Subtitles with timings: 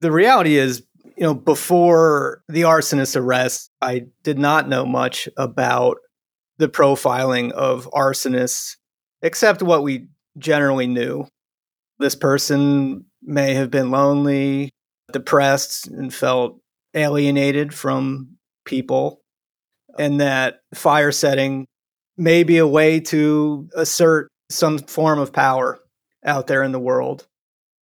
[0.00, 5.98] The reality is, you know, before the arsonist arrest, I did not know much about
[6.58, 8.76] the profiling of arsonists,
[9.22, 10.08] except what we
[10.38, 11.26] generally knew.
[11.98, 14.70] This person may have been lonely,
[15.12, 16.58] depressed, and felt
[16.94, 19.20] alienated from people,
[19.98, 21.66] and that fire setting
[22.16, 25.78] may be a way to assert some form of power
[26.24, 27.26] out there in the world.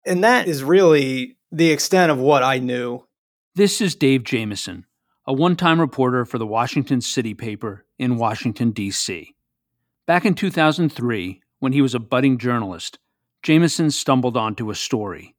[0.05, 3.05] And that is really the extent of what I knew.
[3.55, 4.85] This is Dave Jamieson,
[5.25, 9.35] a one time reporter for the Washington City paper in Washington, D.C.
[10.05, 12.99] Back in 2003, when he was a budding journalist,
[13.43, 15.35] Jamieson stumbled onto a story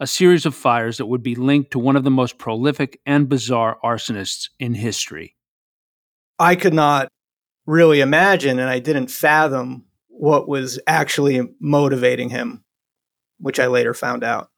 [0.00, 3.28] a series of fires that would be linked to one of the most prolific and
[3.28, 5.36] bizarre arsonists in history.
[6.38, 7.08] I could not
[7.66, 12.64] really imagine, and I didn't fathom what was actually motivating him,
[13.38, 14.50] which I later found out.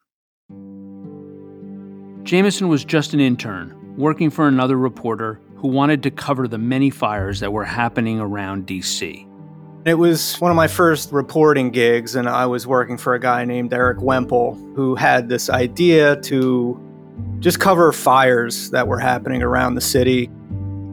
[2.22, 6.90] Jamieson was just an intern, working for another reporter who wanted to cover the many
[6.90, 9.26] fires that were happening around DC.
[9.86, 13.46] It was one of my first reporting gigs, and I was working for a guy
[13.46, 16.78] named Erik Wemple who had this idea to
[17.38, 20.26] just cover fires that were happening around the city.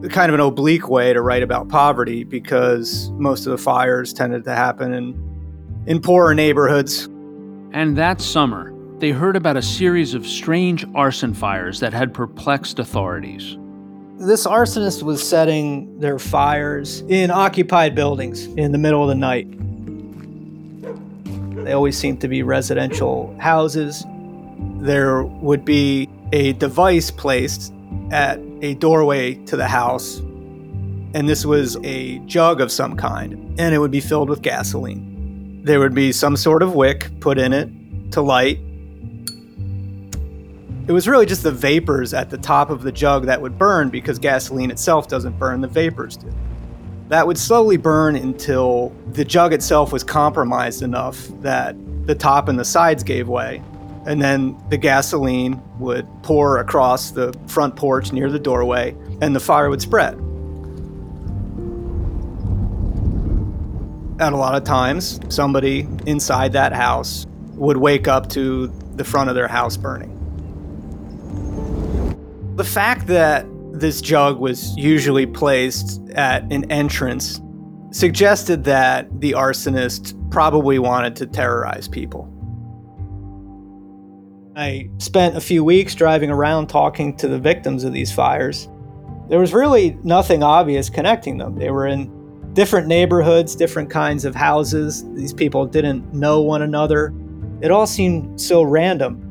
[0.08, 4.44] Kind of an oblique way to write about poverty because most of the fires tended
[4.44, 7.04] to happen in, in poorer neighborhoods.
[7.72, 12.78] And that summer, they heard about a series of strange arson fires that had perplexed
[12.78, 13.56] authorities.
[14.16, 19.46] This arsonist was setting their fires in occupied buildings in the middle of the night.
[21.64, 24.04] They always seemed to be residential houses.
[24.78, 27.72] There would be a device placed
[28.10, 30.18] at a doorway to the house,
[31.14, 35.62] and this was a jug of some kind, and it would be filled with gasoline.
[35.62, 37.70] There would be some sort of wick put in it
[38.12, 38.58] to light,
[40.88, 43.90] it was really just the vapors at the top of the jug that would burn
[43.90, 46.32] because gasoline itself doesn't burn, the vapors do.
[47.08, 52.58] That would slowly burn until the jug itself was compromised enough that the top and
[52.58, 53.62] the sides gave way.
[54.06, 59.40] And then the gasoline would pour across the front porch near the doorway, and the
[59.40, 60.14] fire would spread.
[64.20, 69.28] And a lot of times, somebody inside that house would wake up to the front
[69.28, 70.17] of their house burning.
[72.58, 77.40] The fact that this jug was usually placed at an entrance
[77.92, 82.28] suggested that the arsonist probably wanted to terrorize people.
[84.56, 88.68] I spent a few weeks driving around talking to the victims of these fires.
[89.28, 91.54] There was really nothing obvious connecting them.
[91.54, 92.10] They were in
[92.54, 95.04] different neighborhoods, different kinds of houses.
[95.14, 97.14] These people didn't know one another.
[97.60, 99.27] It all seemed so random.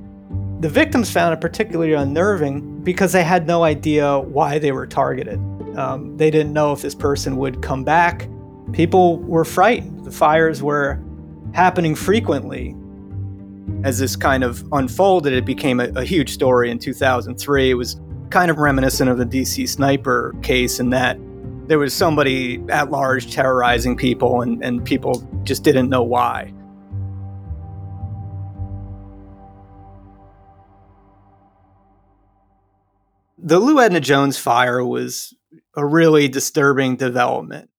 [0.59, 5.37] The victims found it particularly unnerving because they had no idea why they were targeted.
[5.77, 8.27] Um, they didn't know if this person would come back.
[8.71, 10.03] People were frightened.
[10.03, 10.99] The fires were
[11.53, 12.75] happening frequently.
[13.83, 17.69] As this kind of unfolded, it became a, a huge story in 2003.
[17.69, 18.01] It was
[18.31, 21.19] kind of reminiscent of the DC sniper case in that
[21.67, 26.53] there was somebody at large terrorizing people, and, and people just didn't know why.
[33.47, 35.33] The Lou Edna Jones fire was
[35.73, 37.69] a really disturbing development.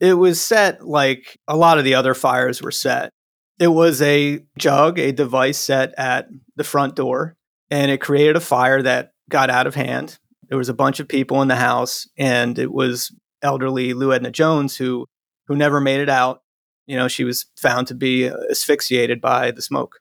[0.00, 3.10] It was set like a lot of the other fires were set.
[3.58, 7.36] It was a jug, a device set at the front door,
[7.70, 10.18] and it created a fire that got out of hand.
[10.50, 14.30] There was a bunch of people in the house, and it was elderly Lou Edna
[14.30, 15.06] Jones who
[15.46, 16.42] who never made it out.
[16.86, 20.00] You know, she was found to be asphyxiated by the smoke.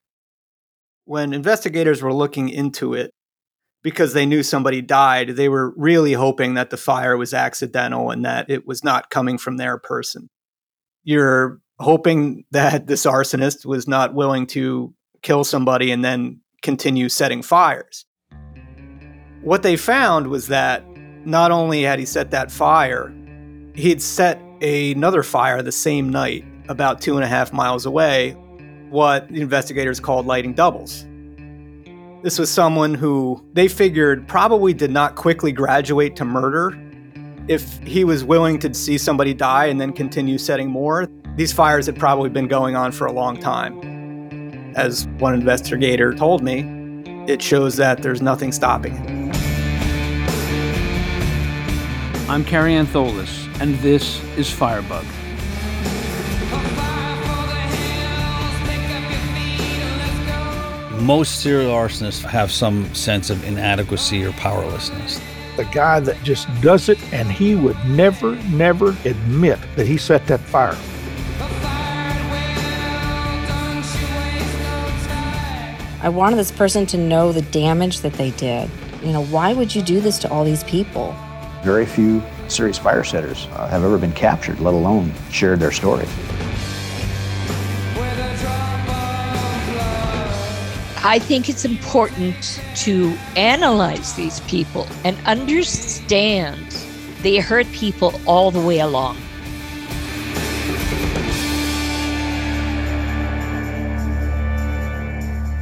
[1.06, 3.14] When investigators were looking into it,
[3.84, 8.26] because they knew somebody died, they were really hoping that the fire was accidental and
[8.26, 10.30] that it was not coming from their person.
[11.04, 17.42] You're hoping that this arsonist was not willing to kill somebody and then continue setting
[17.42, 18.06] fires.
[19.42, 20.84] What they found was that
[21.26, 23.14] not only had he set that fire,
[23.76, 28.32] he'd set another fire the same night about two and a half miles away,
[28.90, 31.07] what investigators called lighting doubles.
[32.28, 36.78] This was someone who they figured probably did not quickly graduate to murder.
[37.48, 41.08] If he was willing to see somebody die and then continue setting more,
[41.38, 44.74] these fires had probably been going on for a long time.
[44.76, 46.66] As one investigator told me,
[47.30, 49.38] it shows that there's nothing stopping it.
[52.28, 55.06] I'm Kary Antholis, and this is Firebug.
[61.08, 65.22] Most serial arsonists have some sense of inadequacy or powerlessness.
[65.56, 70.28] The guy that just does it, and he would never, never admit that he set
[70.28, 70.76] that fire.
[76.04, 78.70] I wanted this person to know the damage that they did.
[79.02, 81.16] You know, why would you do this to all these people?
[81.64, 86.06] Very few serious fire setters uh, have ever been captured, let alone shared their story.
[91.10, 96.70] I think it's important to analyze these people and understand
[97.22, 99.16] they hurt people all the way along.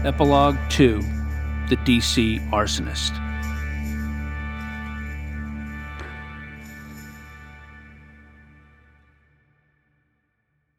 [0.04, 1.00] Epilogue 2
[1.70, 3.14] The DC Arsonist.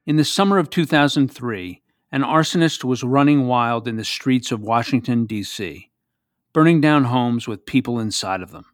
[0.06, 1.82] In the summer of 2003,
[2.16, 5.90] an arsonist was running wild in the streets of Washington, D.C.,
[6.54, 8.64] burning down homes with people inside of them.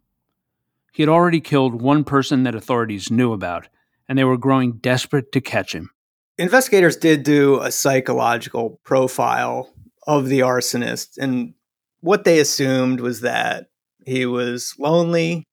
[0.93, 3.67] He had already killed one person that authorities knew about,
[4.07, 5.89] and they were growing desperate to catch him.
[6.37, 9.73] Investigators did do a psychological profile
[10.07, 11.53] of the arsonist, and
[11.99, 13.67] what they assumed was that
[14.05, 15.43] he was lonely,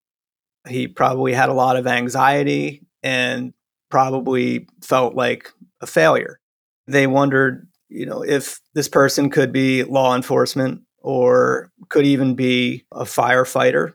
[0.69, 3.53] he probably had a lot of anxiety, and
[3.91, 5.51] probably felt like
[5.81, 6.39] a failure.
[6.87, 12.85] They wondered, you know, if this person could be law enforcement or could even be
[12.93, 13.95] a firefighter.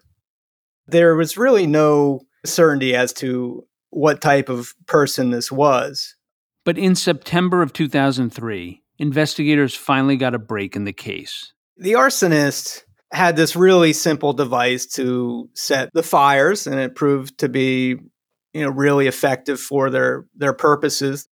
[0.87, 6.15] There was really no certainty as to what type of person this was.
[6.63, 11.53] But in September of 2003, investigators finally got a break in the case.
[11.77, 17.49] The arsonist had this really simple device to set the fires, and it proved to
[17.49, 17.97] be,
[18.53, 21.27] you know, really effective for their their purposes.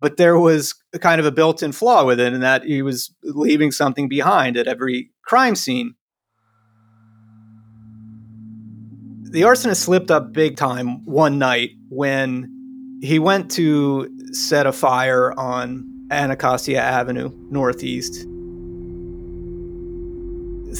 [0.00, 3.72] But there was kind of a built-in flaw with it, in that he was leaving
[3.72, 5.94] something behind at every crime scene.
[9.30, 15.32] The arsonist slipped up big time one night when he went to set a fire
[15.38, 18.26] on Anacostia Avenue Northeast.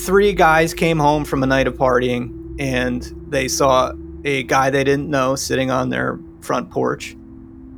[0.04, 3.92] Three guys came home from a night of partying and they saw
[4.24, 7.16] a guy they didn't know sitting on their front porch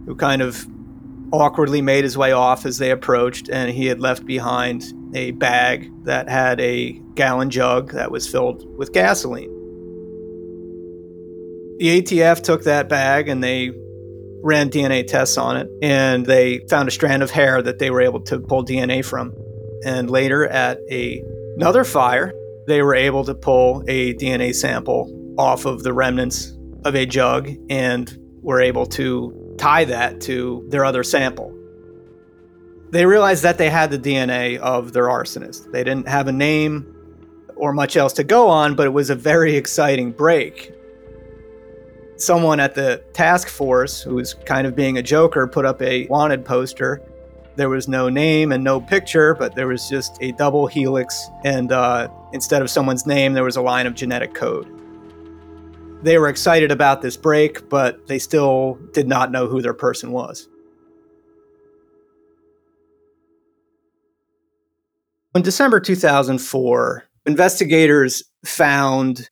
[0.07, 0.67] who kind of
[1.33, 4.85] awkwardly made his way off as they approached, and he had left behind
[5.15, 9.51] a bag that had a gallon jug that was filled with gasoline.
[11.79, 13.71] The ATF took that bag and they
[14.43, 18.01] ran DNA tests on it, and they found a strand of hair that they were
[18.01, 19.33] able to pull DNA from.
[19.85, 21.23] And later, at a,
[21.57, 22.33] another fire,
[22.67, 27.51] they were able to pull a DNA sample off of the remnants of a jug
[27.71, 31.55] and were able to tie that to their other sample.
[32.91, 35.71] They realized that they had the DNA of their arsonist.
[35.73, 36.95] They didn't have a name
[37.57, 40.73] or much else to go on, but it was a very exciting break.
[42.17, 46.07] Someone at the task force, who was kind of being a joker, put up a
[46.07, 47.03] wanted poster.
[47.57, 51.71] There was no name and no picture, but there was just a double helix, and
[51.73, 54.78] uh, instead of someone's name, there was a line of genetic code.
[56.03, 60.13] They were excited about this break, but they still did not know who their person
[60.13, 60.49] was.
[65.35, 69.29] In December 2004, investigators found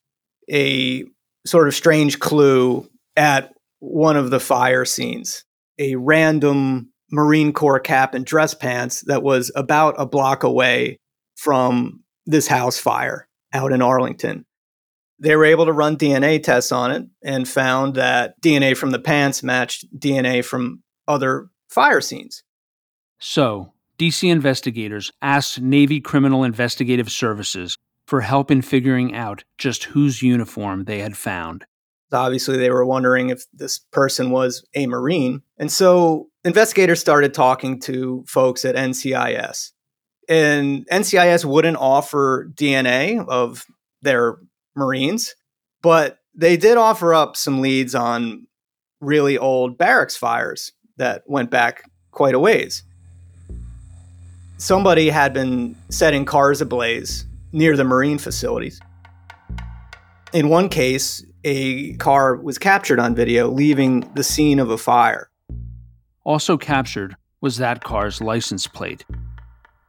[0.51, 1.05] a
[1.47, 5.45] sort of strange clue at one of the fire scenes
[5.79, 10.99] a random Marine Corps cap and dress pants that was about a block away
[11.37, 14.45] from this house fire out in Arlington.
[15.19, 18.99] They were able to run DNA tests on it and found that DNA from the
[18.99, 22.43] pants matched DNA from other fire scenes.
[23.19, 30.23] So, DC investigators asked Navy Criminal Investigative Services for help in figuring out just whose
[30.23, 31.65] uniform they had found.
[32.13, 35.43] Obviously, they were wondering if this person was a Marine.
[35.59, 39.73] And so investigators started talking to folks at NCIS.
[40.29, 43.65] And NCIS wouldn't offer DNA of
[44.03, 44.37] their
[44.77, 45.35] Marines,
[45.83, 48.47] but they did offer up some leads on
[49.01, 52.83] really old barracks fires that went back quite a ways.
[54.59, 58.81] Somebody had been setting cars ablaze near the Marine facilities.
[60.33, 65.31] In one case, a car was captured on video leaving the scene of a fire.
[66.25, 69.05] Also captured was that car's license plate.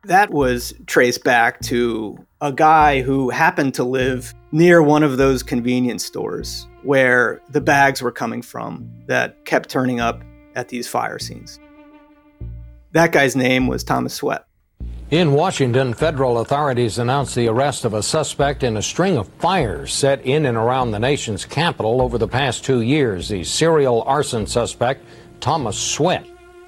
[0.03, 5.43] That was traced back to a guy who happened to live near one of those
[5.43, 10.23] convenience stores where the bags were coming from that kept turning up
[10.55, 11.59] at these fire scenes.
[12.91, 14.45] That guy's name was Thomas Sweat.
[15.09, 19.93] In Washington, federal authorities announced the arrest of a suspect in a string of fires
[19.93, 23.29] set in and around the nation's capital over the past two years.
[23.29, 25.05] The serial arson suspect,
[25.39, 26.25] Thomas Sweat.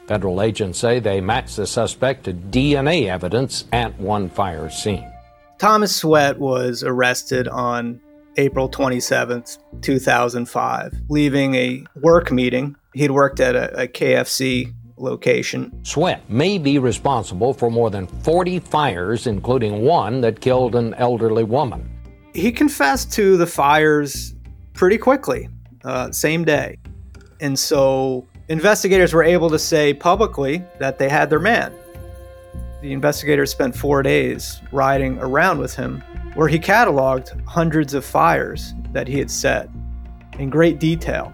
[0.09, 5.07] Federal agents say they matched the suspect to DNA evidence at one fire scene.
[5.59, 8.01] Thomas Sweat was arrested on
[8.37, 12.75] April 27th, 2005, leaving a work meeting.
[12.95, 15.79] He'd worked at a, a KFC location.
[15.85, 21.43] Sweat may be responsible for more than 40 fires, including one that killed an elderly
[21.43, 21.87] woman.
[22.33, 24.33] He confessed to the fires
[24.73, 25.49] pretty quickly,
[25.83, 26.79] uh, same day.
[27.41, 31.73] And so investigators were able to say publicly that they had their man.
[32.81, 36.01] The investigators spent four days riding around with him,
[36.33, 39.69] where he cataloged hundreds of fires that he had set
[40.39, 41.31] in great detail.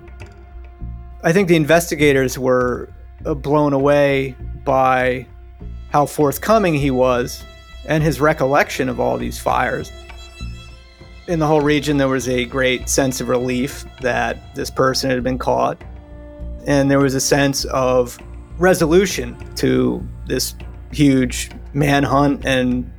[1.24, 2.90] I think the investigators were
[3.26, 5.26] uh, blown away by
[5.92, 7.44] how forthcoming he was
[7.88, 9.92] and his recollection of all these fires.
[11.28, 15.24] In the whole region, there was a great sense of relief that this person had
[15.24, 15.82] been caught,
[16.66, 18.18] and there was a sense of
[18.58, 20.56] resolution to this
[20.92, 22.92] huge manhunt and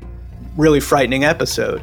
[0.57, 1.83] really frightening episode.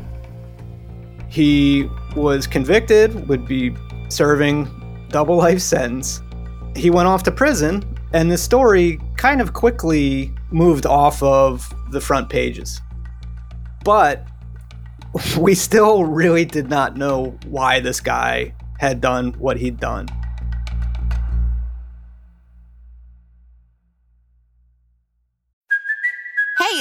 [1.29, 3.75] He was convicted, would be
[4.09, 4.67] serving
[5.09, 6.21] double life sentence.
[6.75, 11.99] He went off to prison and the story kind of quickly moved off of the
[11.99, 12.79] front pages.
[13.83, 14.27] But
[15.37, 20.07] we still really did not know why this guy had done what he'd done.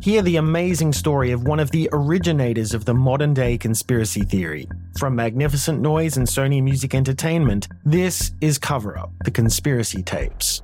[0.00, 4.68] Hear the amazing story of one of the originators of the modern day conspiracy theory.
[4.98, 10.62] From Magnificent Noise and Sony Music Entertainment, this is Cover Up The Conspiracy Tapes.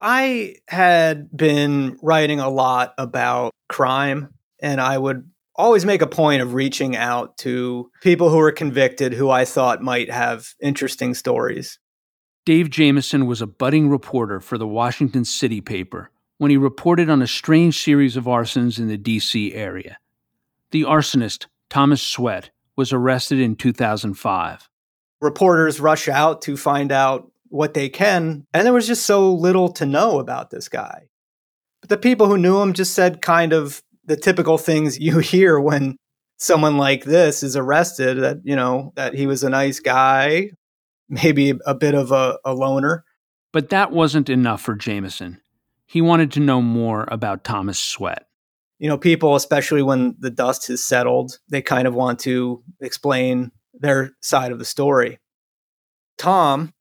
[0.00, 6.40] I had been writing a lot about crime, and I would always make a point
[6.40, 11.79] of reaching out to people who were convicted who I thought might have interesting stories.
[12.50, 17.22] Dave Jamieson was a budding reporter for the Washington City paper when he reported on
[17.22, 19.54] a strange series of arsons in the D.C.
[19.54, 19.98] area.
[20.72, 24.68] The arsonist, Thomas Sweat, was arrested in 2005.
[25.20, 29.68] Reporters rush out to find out what they can, and there was just so little
[29.74, 31.08] to know about this guy.
[31.80, 35.60] But the people who knew him just said kind of the typical things you hear
[35.60, 35.94] when
[36.36, 40.50] someone like this is arrested that, you know, that he was a nice guy,
[41.10, 43.04] maybe a bit of a, a loner.
[43.52, 45.40] But that wasn't enough for Jamieson.
[45.84, 48.26] He wanted to know more about Thomas Sweat.
[48.78, 53.50] You know, people, especially when the dust has settled, they kind of want to explain
[53.74, 55.18] their side of the story.
[56.16, 56.72] Tom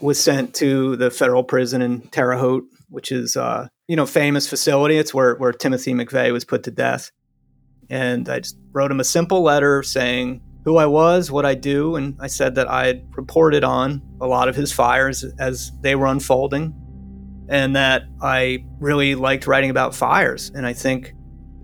[0.00, 4.48] was sent to the federal prison in Terre Haute, which is, uh, you know, famous
[4.48, 4.96] facility.
[4.96, 7.10] It's where, where Timothy McVeigh was put to death.
[7.90, 11.94] And I just wrote him a simple letter saying, who I was, what I do,
[11.96, 15.94] and I said that I had reported on a lot of his fires as they
[15.94, 16.74] were unfolding,
[17.48, 21.12] and that I really liked writing about fires, and I think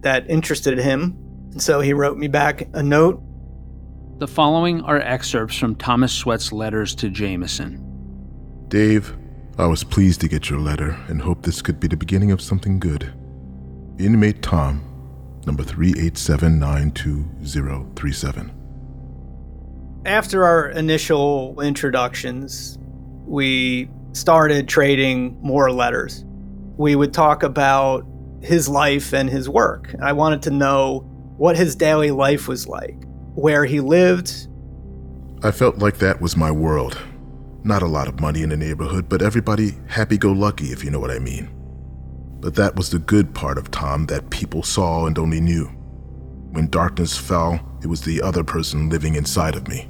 [0.01, 1.17] that interested him.
[1.53, 3.23] And so he wrote me back a note.
[4.19, 7.87] The following are excerpts from Thomas Sweat's letters to Jamieson.
[8.69, 9.17] Dave,
[9.57, 12.43] I was pleased to get your letter and hope this could be the beginning of
[12.43, 13.15] something good.
[13.99, 14.83] Inmate Tom,
[15.47, 18.60] number 3879237
[20.05, 22.79] after our initial introductions,
[23.27, 26.25] we started trading more letters.
[26.77, 28.07] We would talk about
[28.41, 29.95] his life and his work.
[30.01, 31.01] I wanted to know
[31.37, 32.97] what his daily life was like,
[33.35, 34.49] where he lived.
[35.43, 36.99] I felt like that was my world.
[37.63, 40.91] Not a lot of money in the neighborhood, but everybody happy go lucky, if you
[40.91, 41.49] know what I mean.
[42.41, 45.67] But that was the good part of Tom that people saw and only knew.
[46.53, 49.89] When darkness fell, it was the other person living inside of me.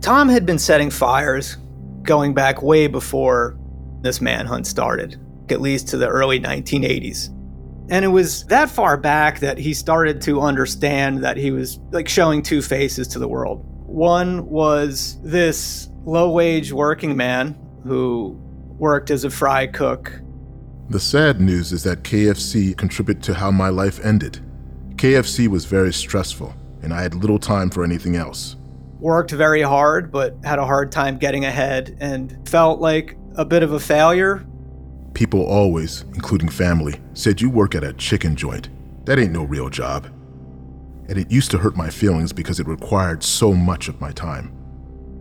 [0.00, 1.56] Tom had been setting fires
[2.02, 3.56] going back way before
[4.00, 7.28] this manhunt started, at least to the early 1980s.
[7.88, 12.08] And it was that far back that he started to understand that he was like
[12.08, 13.64] showing two faces to the world.
[13.86, 18.36] One was this low wage working man who
[18.78, 20.20] worked as a fry cook.
[20.90, 24.40] The sad news is that KFC contributed to how my life ended.
[25.02, 28.54] KFC was very stressful, and I had little time for anything else.
[29.00, 33.64] Worked very hard, but had a hard time getting ahead and felt like a bit
[33.64, 34.46] of a failure
[35.14, 38.70] People always, including family, said you work at a chicken joint.
[39.04, 40.06] That ain't no real job.
[41.08, 44.56] And it used to hurt my feelings because it required so much of my time.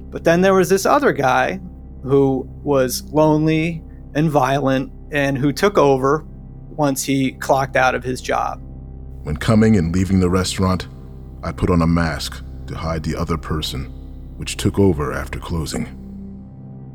[0.10, 1.60] But then there was this other guy
[2.04, 3.84] who was lonely
[4.16, 6.26] and violent and who took over
[6.70, 8.62] once he clocked out of his job.
[9.24, 10.88] When coming and leaving the restaurant,
[11.44, 13.86] I put on a mask to hide the other person,
[14.38, 15.86] which took over after closing.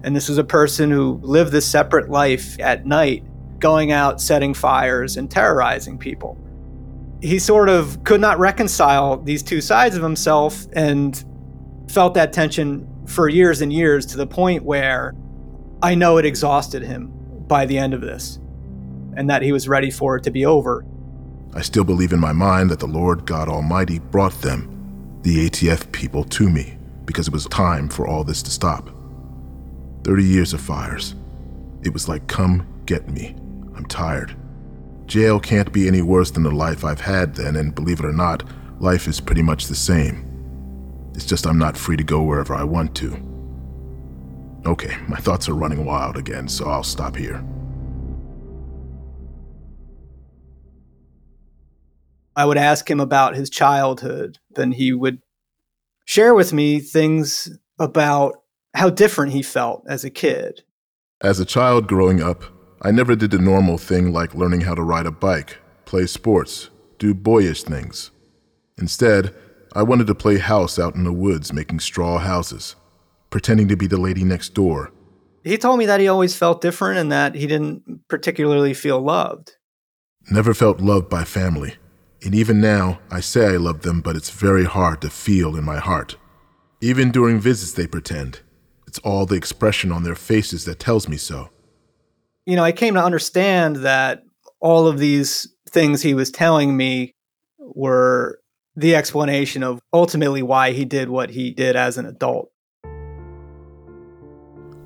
[0.02, 3.24] And this was a person who lived this separate life at night,
[3.60, 6.36] going out, setting fires, and terrorizing people.
[7.22, 11.24] He sort of could not reconcile these two sides of himself and
[11.88, 15.14] felt that tension for years and years to the point where
[15.80, 17.12] I know it exhausted him
[17.46, 18.40] by the end of this
[19.16, 20.84] and that he was ready for it to be over.
[21.54, 25.90] I still believe in my mind that the Lord God Almighty brought them, the ATF
[25.92, 26.76] people, to me
[27.06, 28.90] because it was time for all this to stop.
[30.04, 31.14] 30 years of fires.
[31.82, 33.34] It was like, come get me.
[33.76, 34.36] I'm tired.
[35.06, 38.12] Jail can't be any worse than the life I've had then, and believe it or
[38.12, 38.42] not,
[38.80, 40.24] life is pretty much the same.
[41.14, 43.16] It's just I'm not free to go wherever I want to.
[44.66, 47.44] Okay, my thoughts are running wild again, so I'll stop here.
[52.36, 55.22] I would ask him about his childhood, then he would
[56.04, 58.42] share with me things about
[58.74, 60.62] how different he felt as a kid.
[61.22, 62.44] As a child growing up,
[62.82, 66.68] I never did the normal thing like learning how to ride a bike, play sports,
[66.98, 68.10] do boyish things.
[68.76, 69.34] Instead,
[69.72, 72.76] I wanted to play house out in the woods making straw houses,
[73.30, 74.92] pretending to be the lady next door.
[75.42, 79.56] He told me that he always felt different and that he didn't particularly feel loved.
[80.30, 81.76] Never felt loved by family.
[82.22, 85.64] And even now, I say I love them, but it's very hard to feel in
[85.64, 86.16] my heart.
[86.80, 88.40] Even during visits, they pretend.
[88.86, 91.50] It's all the expression on their faces that tells me so.
[92.46, 94.22] You know, I came to understand that
[94.60, 97.12] all of these things he was telling me
[97.58, 98.40] were
[98.76, 102.50] the explanation of ultimately why he did what he did as an adult.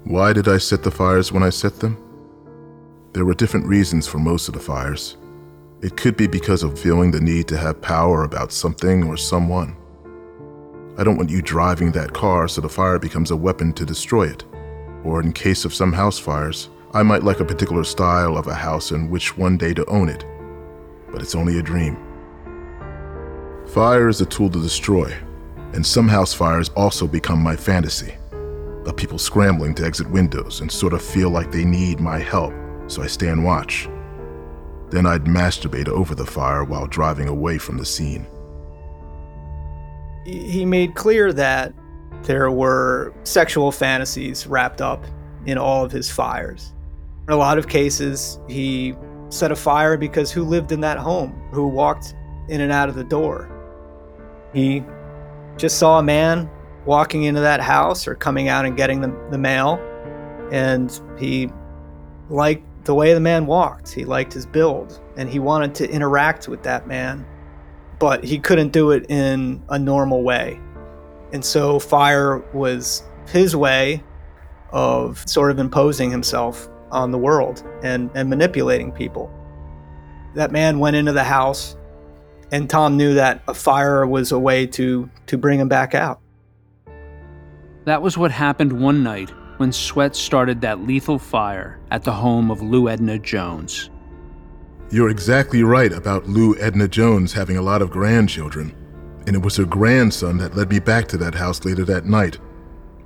[0.05, 1.97] Why did I set the fires when I set them?
[3.13, 5.17] There were different reasons for most of the fires.
[5.83, 9.75] It could be because of feeling the need to have power about something or someone.
[10.99, 14.29] I don't want you driving that car so the fire becomes a weapon to destroy
[14.29, 14.45] it.
[15.05, 18.55] Or in case of some house fires, I might like a particular style of a
[18.55, 20.23] house and wish one day to own it.
[21.11, 21.97] But it's only a dream.
[23.69, 25.17] Fire is a tool to destroy,
[25.73, 28.15] and some house fires also become my fantasy.
[28.85, 32.53] Of people scrambling to exit windows and sort of feel like they need my help,
[32.87, 33.89] so I stay and watch.
[34.91, 38.27] Then I'd masturbate over the fire while driving away from the scene
[40.25, 41.73] he made clear that
[42.23, 45.05] there were sexual fantasies wrapped up
[45.47, 46.75] in all of his fires.
[47.27, 48.95] In a lot of cases, he
[49.31, 52.15] set a fire because who lived in that home, who walked
[52.49, 53.49] in and out of the door.
[54.53, 54.85] He
[55.57, 56.51] just saw a man
[56.85, 59.79] walking into that house or coming out and getting the, the mail,
[60.51, 61.51] and he
[62.29, 63.93] liked the way the man walked.
[63.93, 67.27] He liked his build, and he wanted to interact with that man
[68.01, 70.59] but he couldn't do it in a normal way.
[71.33, 74.03] And so fire was his way
[74.71, 79.31] of sort of imposing himself on the world and, and manipulating people.
[80.35, 81.77] That man went into the house,
[82.51, 86.21] and Tom knew that a fire was a way to, to bring him back out.
[87.85, 92.51] That was what happened one night when Sweat started that lethal fire at the home
[92.51, 93.91] of Lou Edna Jones.
[94.91, 98.75] You're exactly right about Lou Edna Jones having a lot of grandchildren,
[99.27, 102.39] and it was her grandson that led me back to that house later that night.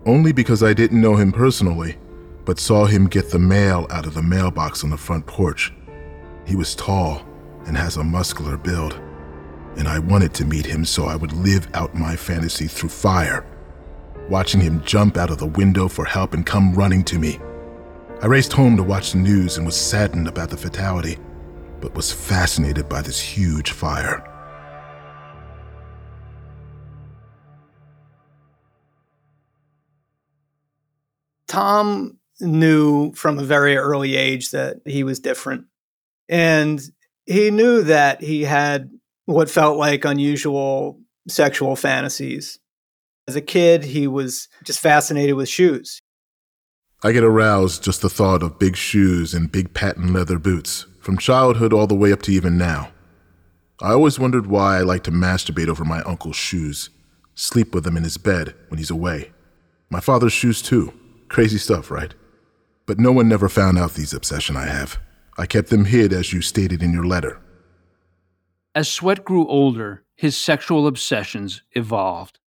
[0.06, 1.96] Only because I didn't know him personally,
[2.44, 5.72] but saw him get the mail out of the mailbox on the front porch.
[6.46, 7.26] He was tall
[7.66, 9.00] and has a muscular build,
[9.76, 13.44] and I wanted to meet him so I would live out my fantasy through fire.
[14.28, 17.38] Watching him jump out of the window for help and come running to me.
[18.22, 21.18] I raced home to watch the news and was saddened about the fatality
[21.84, 24.24] but was fascinated by this huge fire.
[31.46, 35.66] Tom knew from a very early age that he was different.
[36.26, 36.80] And
[37.26, 38.90] he knew that he had
[39.26, 42.60] what felt like unusual sexual fantasies.
[43.26, 46.00] As a kid, he was just fascinated with shoes.
[47.02, 51.18] I get aroused just the thought of big shoes and big patent leather boots, from
[51.18, 52.90] childhood all the way up to even now.
[53.80, 56.90] I always wondered why I like to masturbate over my uncle's shoes,
[57.34, 59.32] sleep with him in his bed when he's away.
[59.90, 60.92] My father's shoes, too.
[61.28, 62.14] Crazy stuff, right?
[62.86, 64.98] But no one never found out these obsession I have.
[65.36, 67.40] I kept them hid as you stated in your letter.
[68.74, 72.38] As Sweat grew older, his sexual obsessions evolved.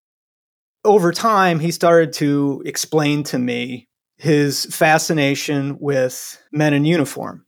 [0.85, 3.87] Over time, he started to explain to me
[4.17, 7.45] his fascination with men in uniform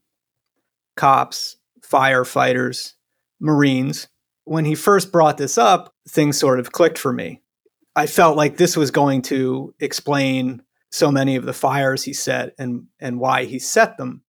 [0.96, 2.92] cops, firefighters,
[3.40, 4.08] Marines.
[4.44, 7.40] When he first brought this up, things sort of clicked for me.
[7.96, 12.54] I felt like this was going to explain so many of the fires he set
[12.58, 14.22] and, and why he set them.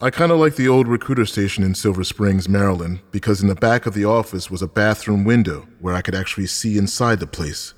[0.00, 3.54] I kind of like the old recruiter station in Silver Springs, Maryland, because in the
[3.54, 7.26] back of the office was a bathroom window where I could actually see inside the
[7.26, 7.74] place.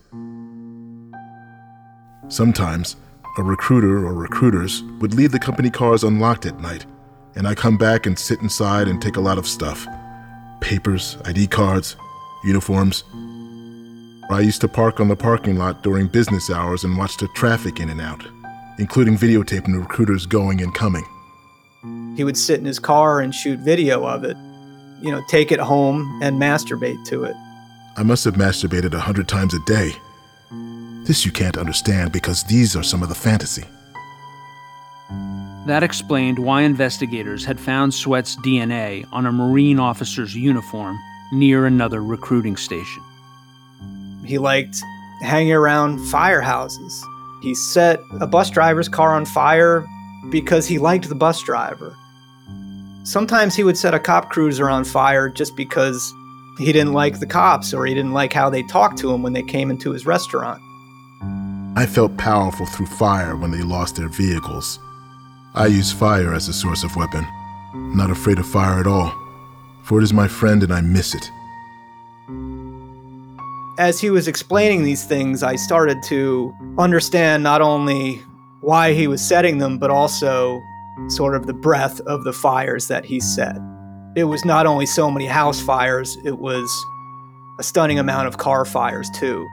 [2.33, 2.97] Sometimes,
[3.37, 6.87] a recruiter or recruiters would leave the company cars unlocked at night,
[7.35, 9.87] and I come back and sit inside and take a lot of stuff
[10.63, 11.95] papers, ID cards,
[12.45, 13.05] uniforms.
[14.31, 17.81] I used to park on the parking lot during business hours and watch the traffic
[17.81, 18.25] in and out,
[18.79, 21.05] including videotaping the recruiters going and coming.
[22.17, 24.39] He would sit in his car and shoot video of it,
[25.03, 27.37] you know, take it home and masturbate to it.
[27.99, 29.93] I must have masturbated a hundred times a day.
[31.05, 33.65] This you can't understand because these are some of the fantasy.
[35.67, 40.99] That explained why investigators had found Sweat's DNA on a Marine officer's uniform
[41.33, 43.03] near another recruiting station.
[44.25, 44.77] He liked
[45.23, 46.93] hanging around firehouses.
[47.43, 49.85] He set a bus driver's car on fire
[50.31, 51.97] because he liked the bus driver.
[53.05, 56.13] Sometimes he would set a cop cruiser on fire just because
[56.59, 59.33] he didn't like the cops or he didn't like how they talked to him when
[59.33, 60.63] they came into his restaurant.
[61.75, 64.79] I felt powerful through fire when they lost their vehicles.
[65.55, 67.27] I use fire as a source of weapon.
[67.75, 69.11] Not afraid of fire at all,
[69.83, 71.31] for it is my friend and I miss it.
[73.79, 78.21] As he was explaining these things, I started to understand not only
[78.61, 80.61] why he was setting them, but also
[81.09, 83.57] sort of the breadth of the fires that he set.
[84.15, 86.71] It was not only so many house fires, it was
[87.59, 89.49] a stunning amount of car fires too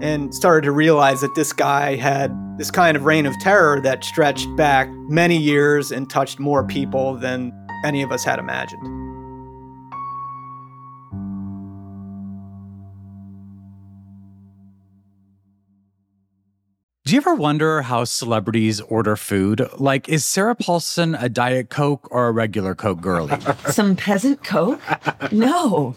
[0.00, 4.04] and started to realize that this guy had this kind of reign of terror that
[4.04, 7.52] stretched back many years and touched more people than
[7.84, 9.04] any of us had imagined.
[17.06, 19.68] Do you ever wonder how celebrities order food?
[19.76, 23.38] Like, is Sarah Paulson a Diet Coke or a regular Coke girlie?
[23.68, 24.80] Some peasant Coke?
[25.30, 25.96] No.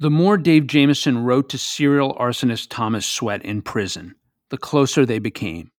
[0.00, 4.14] The more Dave Jamieson wrote to serial arsonist Thomas Sweat in prison,
[4.48, 5.72] the closer they became.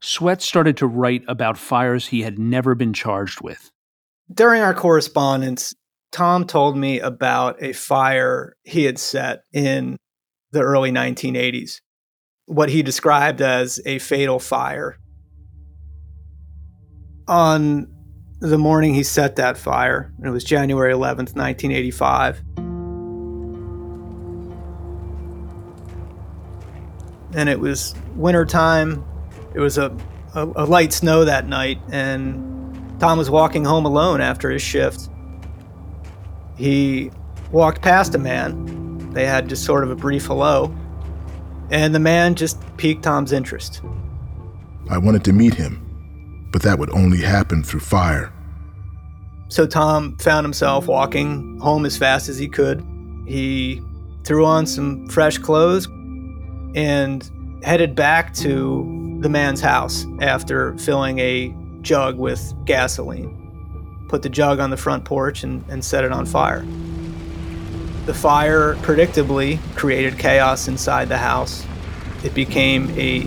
[0.00, 3.70] Sweat started to write about fires he had never been charged with.
[4.32, 5.74] During our correspondence,
[6.10, 9.98] Tom told me about a fire he had set in
[10.52, 11.80] the early 1980s,
[12.46, 14.96] what he described as a fatal fire.
[17.28, 17.88] On
[18.40, 22.42] the morning he set that fire, it was January 11th, 1985
[27.34, 29.04] and it was wintertime.
[29.54, 29.96] It was a,
[30.34, 35.08] a, a light snow that night, and Tom was walking home alone after his shift.
[36.56, 37.10] He
[37.50, 39.10] walked past a man.
[39.12, 40.74] They had just sort of a brief hello,
[41.70, 43.82] and the man just piqued Tom's interest.
[44.90, 48.32] I wanted to meet him, but that would only happen through fire.
[49.48, 52.84] So Tom found himself walking home as fast as he could.
[53.26, 53.80] He
[54.24, 55.86] threw on some fresh clothes,
[56.74, 57.30] and
[57.62, 63.40] headed back to the man's house after filling a jug with gasoline.
[64.08, 66.64] Put the jug on the front porch and, and set it on fire.
[68.06, 71.64] The fire predictably created chaos inside the house.
[72.22, 73.26] It became a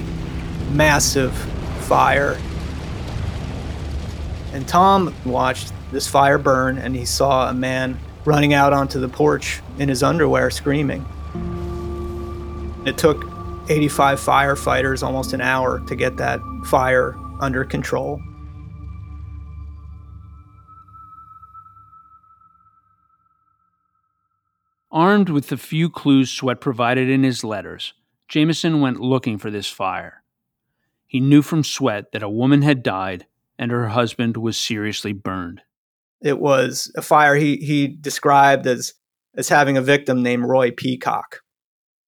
[0.71, 1.33] massive
[1.85, 2.37] fire.
[4.53, 9.09] And Tom watched this fire burn and he saw a man running out onto the
[9.09, 11.05] porch in his underwear screaming.
[12.85, 13.26] It took
[13.69, 18.21] 85 firefighters almost an hour to get that fire under control.
[24.89, 27.93] Armed with the few clues Sweat provided in his letters,
[28.29, 30.23] Jamieson went looking for this fire.
[31.05, 33.25] He knew from Sweat that a woman had died
[33.59, 35.61] and her husband was seriously burned.
[36.21, 38.93] It was a fire he, he described as,
[39.35, 41.41] as having a victim named Roy Peacock.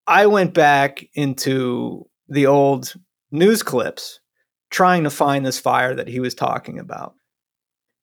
[0.09, 2.95] I went back into the old
[3.29, 4.19] news clips
[4.71, 7.13] trying to find this fire that he was talking about.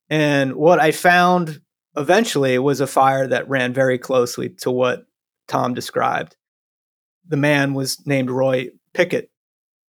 [0.08, 1.60] And what I found
[1.96, 5.04] eventually was a fire that ran very closely to what
[5.48, 6.36] Tom described.
[7.26, 9.32] The man was named Roy Pickett.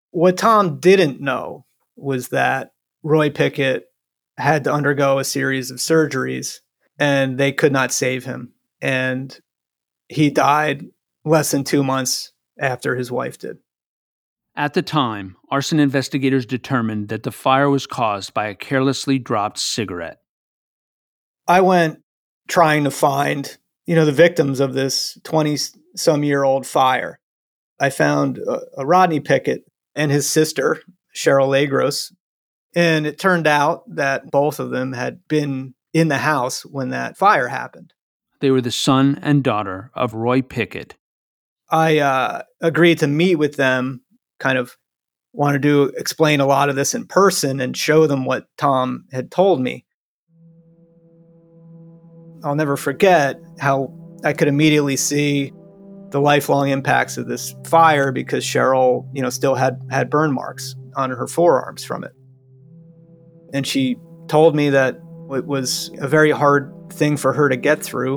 [0.09, 2.71] What Tom didn't know was that
[3.03, 3.85] Roy Pickett
[4.39, 6.61] had to undergo a series of surgeries
[6.97, 8.53] and they could not save him.
[8.81, 9.39] And
[10.07, 10.87] he died
[11.27, 13.57] less than two months after his wife did.
[14.55, 19.59] At the time, arson investigators determined that the fire was caused by a carelessly dropped
[19.59, 20.17] cigarette.
[21.47, 21.99] I went
[22.47, 25.57] trying to find, you know, the victims of this 20
[25.95, 27.19] some year old fire.
[27.79, 29.63] I found uh, Rodney Pickett
[29.95, 30.81] and his sister,
[31.15, 32.11] Cheryl Lagros.
[32.75, 37.17] And it turned out that both of them had been in the house when that
[37.17, 37.93] fire happened.
[38.39, 40.95] They were the son and daughter of Roy Pickett.
[41.69, 44.01] I uh, agreed to meet with them,
[44.39, 44.77] kind of
[45.33, 49.31] wanted to explain a lot of this in person and show them what Tom had
[49.31, 49.85] told me.
[52.43, 55.51] I'll never forget how I could immediately see
[56.09, 60.75] the lifelong impacts of this fire because Cheryl, you know, still had had burn marks
[60.95, 62.13] on her forearms from it.
[63.53, 64.95] And she told me that
[65.31, 68.15] it was a very hard thing for her to get through.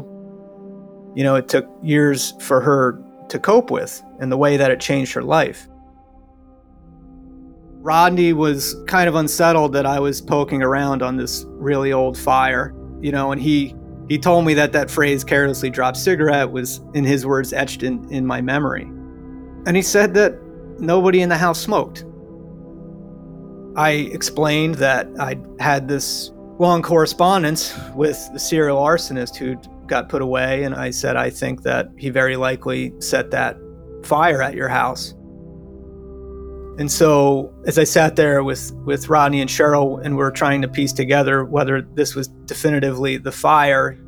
[1.17, 4.81] You know, it took years for her to cope with and the way that it
[4.81, 5.69] changed her life.
[7.83, 12.75] Rodney was kind of unsettled that I was poking around on this really old fire,
[13.01, 13.75] you know, and he
[14.11, 18.13] he told me that that phrase carelessly dropped cigarette was in his words etched in,
[18.13, 18.83] in my memory.
[19.67, 20.37] And he said that
[20.81, 22.05] nobody in the house smoked.
[23.77, 29.57] I explained that I'd had this long correspondence with the serial arsonist who
[29.91, 33.59] got put away, and I said I think that he very likely set that
[34.05, 35.15] fire at your house.
[36.79, 40.63] And so, as I sat there with, with Rodney and Cheryl, and we are trying
[40.63, 43.99] to piece together whether this was definitively the fire,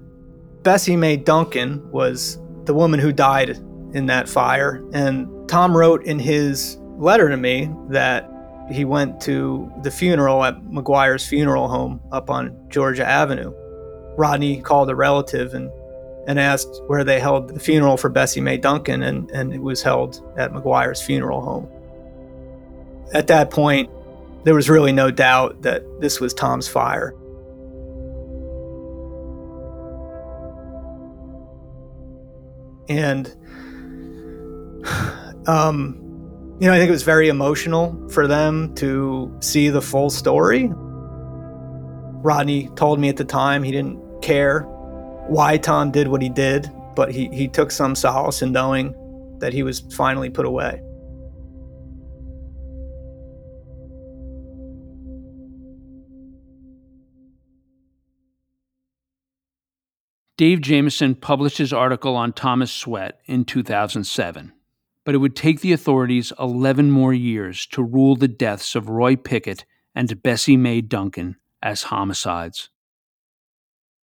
[0.62, 3.51] Bessie Mae Duncan was the woman who died
[3.92, 4.83] in that fire.
[4.95, 8.31] And Tom wrote in his letter to me that
[8.71, 13.53] he went to the funeral at McGuire's funeral home up on Georgia Avenue.
[14.16, 15.70] Rodney called a relative and,
[16.27, 19.83] and asked where they held the funeral for Bessie Mae Duncan, and, and it was
[19.83, 21.68] held at McGuire's funeral home.
[23.14, 23.90] At that point,
[24.44, 27.14] there was really no doubt that this was Tom's fire.
[32.88, 33.35] And
[35.46, 36.03] um,
[36.61, 40.72] you know, I think it was very emotional for them to see the full story.
[42.22, 44.62] Rodney told me at the time he didn't care
[45.28, 48.94] why Tom did what he did, but he, he took some solace in knowing
[49.38, 50.80] that he was finally put away.
[60.37, 64.52] Dave Jamieson published his article on Thomas Sweat in 2007
[65.04, 69.16] but it would take the authorities 11 more years to rule the deaths of Roy
[69.16, 72.68] Pickett and Bessie Mae Duncan as homicides.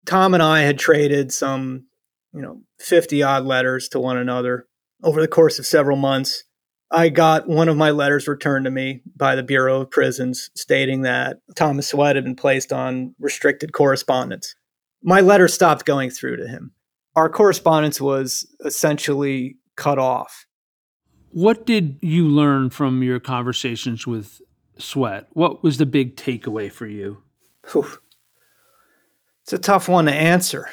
[0.05, 1.87] Tom and I had traded some,
[2.33, 4.67] you know, 50 odd letters to one another
[5.03, 6.45] over the course of several months.
[6.91, 11.03] I got one of my letters returned to me by the Bureau of Prisons stating
[11.03, 14.55] that Thomas Sweat had been placed on restricted correspondence.
[15.03, 16.73] My letter stopped going through to him.
[17.17, 20.47] Our correspondence was essentially cut off.
[21.31, 24.41] What did you learn from your conversations with
[24.79, 25.27] Sweat?
[25.33, 27.23] What was the big takeaway for you?
[27.73, 27.87] Whew.
[29.45, 30.69] It's a tough one to answer.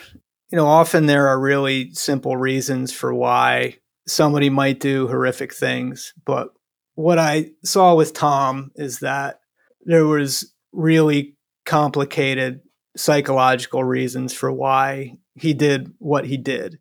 [0.49, 3.77] You know, often there are really simple reasons for why
[4.07, 6.49] somebody might do horrific things, but
[6.95, 9.39] what I saw with Tom is that
[9.85, 12.61] there was really complicated
[12.95, 16.79] psychological reasons for why he did what he did.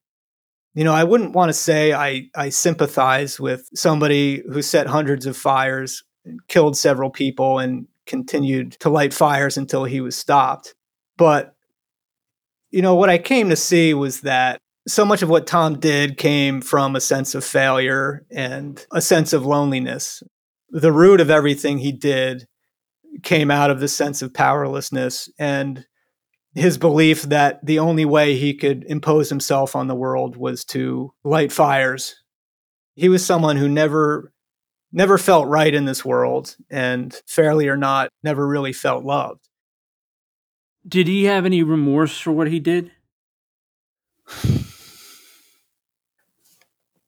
[0.74, 5.26] You know, I wouldn't want to say I, I sympathize with somebody who set hundreds
[5.26, 10.74] of fires, and killed several people, and continued to light fires until he was stopped.
[11.16, 11.54] But,
[12.70, 16.18] you know, what I came to see was that so much of what Tom did
[16.18, 20.22] came from a sense of failure and a sense of loneliness.
[20.68, 22.46] The root of everything he did
[23.22, 25.86] came out of the sense of powerlessness and
[26.54, 31.14] his belief that the only way he could impose himself on the world was to
[31.24, 32.14] light fires.
[32.94, 34.34] He was someone who never
[34.92, 39.48] never felt right in this world and fairly or not never really felt loved.
[40.86, 42.90] Did he have any remorse for what he did?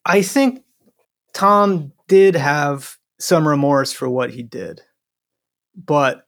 [0.04, 0.62] I think
[1.32, 4.82] Tom did have some remorse for what he did,
[5.74, 6.26] but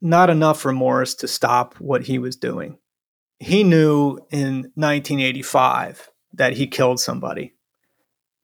[0.00, 2.78] not enough remorse to stop what he was doing.
[3.38, 7.54] He knew in 1985 that he killed somebody,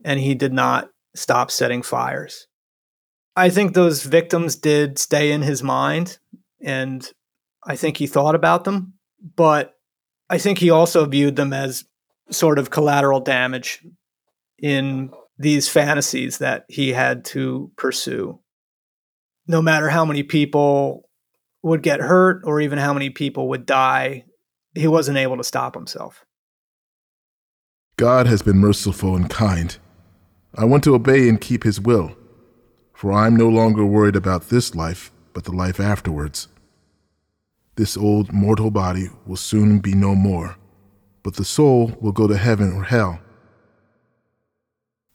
[0.05, 2.47] and he did not stop setting fires.
[3.41, 6.19] I think those victims did stay in his mind,
[6.61, 7.11] and
[7.67, 8.93] I think he thought about them,
[9.35, 9.73] but
[10.29, 11.85] I think he also viewed them as
[12.31, 13.83] sort of collateral damage
[14.59, 18.41] in these fantasies that he had to pursue.
[19.47, 21.09] No matter how many people
[21.63, 24.27] would get hurt or even how many people would die,
[24.75, 26.27] he wasn't able to stop himself.
[27.97, 29.79] God has been merciful and kind.
[30.55, 32.15] I want to obey and keep his will,
[33.01, 36.49] for I am no longer worried about this life, but the life afterwards.
[37.77, 40.57] This old mortal body will soon be no more,
[41.23, 43.19] but the soul will go to heaven or hell.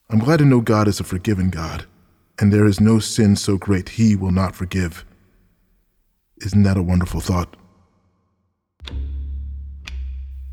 [0.09, 1.85] I'm glad to know God is a forgiving God,
[2.39, 5.05] and there is no sin so great he will not forgive.
[6.41, 7.55] Isn't that a wonderful thought?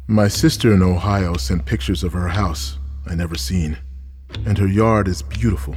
[0.07, 3.79] My sister in Ohio sent pictures of her house I never seen,
[4.45, 5.77] and her yard is beautiful.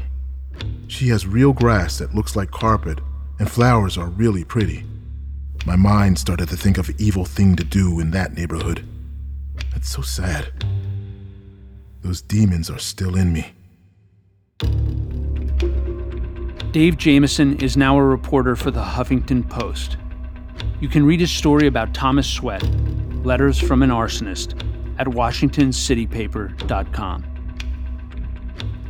[0.87, 2.99] She has real grass that looks like carpet,
[3.39, 4.85] and flowers are really pretty.
[5.65, 8.87] My mind started to think of evil thing to do in that neighborhood.
[9.75, 10.65] It's so sad.
[12.01, 13.53] Those demons are still in me.
[16.71, 19.97] Dave Jamieson is now a reporter for the Huffington Post.
[20.79, 22.63] You can read his story about Thomas Sweatt,
[23.25, 24.61] Letters from an Arsonist,
[24.99, 27.34] at WashingtonCityPaper.com.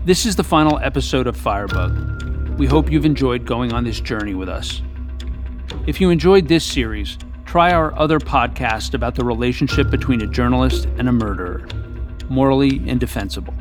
[0.06, 2.60] This is the final episode of Firebug.
[2.60, 4.84] We hope you've enjoyed going on this journey with us.
[5.88, 10.86] If you enjoyed this series, try our other podcast about the relationship between a journalist
[11.00, 11.65] and a murderer,
[12.30, 13.56] Morally Indefensible.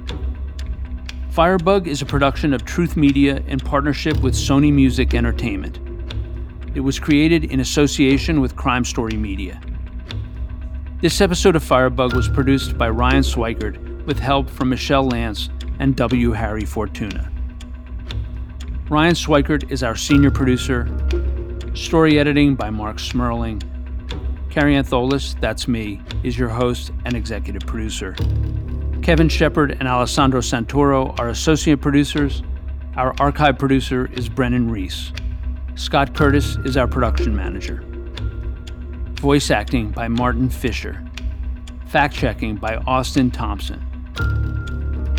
[1.31, 5.79] Firebug is a production of Truth Media in partnership with Sony Music Entertainment.
[6.75, 9.63] It was created in association with Crime Story Media.
[11.01, 15.97] This episode of Firebug was produced by Ryan Swikert with help from Michelle Lance and
[15.97, 16.33] W.
[16.33, 17.31] Harry Fortuna.
[18.89, 20.89] Ryan Swikert is our senior producer.
[21.75, 23.63] Story editing by Mark Smerling.
[24.51, 28.15] Kary Antholis, that's me, is your host and executive producer.
[29.03, 32.43] Kevin Shepard and Alessandro Santoro are associate producers.
[32.97, 35.13] Our archive producer is Brennan Reese.
[35.75, 37.83] Scott Curtis is our production manager.
[39.21, 41.05] Voice acting by Martin Fisher.
[41.87, 44.54] Fact checking by Austin Thompson.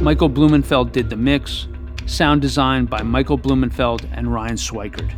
[0.02, 1.68] Michael Blumenfeld did the mix.
[2.06, 5.14] Sound design by Michael Blumenfeld and Ryan Swikert.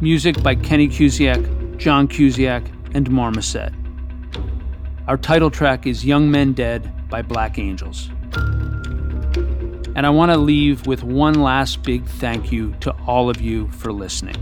[0.00, 3.72] Music by Kenny Kusiak, John Kusiak, and Marmoset.
[5.08, 8.10] Our title track is Young Men Dead by Black Angels.
[9.96, 13.68] And I want to leave with one last big thank you to all of you
[13.70, 14.36] for listening.